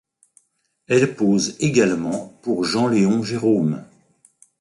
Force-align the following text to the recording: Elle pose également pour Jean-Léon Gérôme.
Elle 0.87 1.13
pose 1.15 1.57
également 1.59 2.29
pour 2.41 2.63
Jean-Léon 2.63 3.21
Gérôme. 3.21 3.83